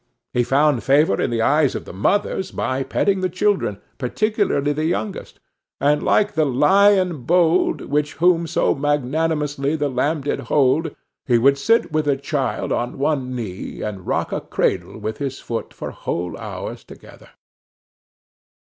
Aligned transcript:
He 0.33 0.41
found 0.41 0.81
favor 0.83 1.21
in 1.21 1.29
the 1.29 1.43
eyes 1.43 1.75
of 1.75 1.85
the 1.85 1.93
mothers 1.93 2.49
by 2.49 2.81
petting 2.81 3.21
the 3.21 3.29
children, 3.29 3.79
particularly 3.99 4.73
the 4.73 4.85
youngest; 4.85 5.39
and 5.79 6.01
like 6.01 6.33
the 6.33 6.43
lion 6.43 7.21
bold, 7.21 7.81
which 7.81 8.19
whilom 8.19 8.47
so 8.47 8.73
magnanimously 8.73 9.75
the 9.75 9.89
lamb 9.89 10.21
did 10.21 10.39
hold, 10.39 10.95
he 11.27 11.37
would 11.37 11.59
sit 11.59 11.91
with 11.91 12.07
a 12.07 12.17
child 12.17 12.71
on 12.71 12.97
one 12.97 13.35
knee, 13.35 13.83
and 13.83 14.07
rock 14.07 14.31
a 14.31 14.41
cradle 14.41 14.97
with 14.97 15.19
his 15.19 15.37
foot 15.39 15.71
for 15.71 15.91
whole 15.91 16.35
hours 16.35 16.83
together. 16.83 17.29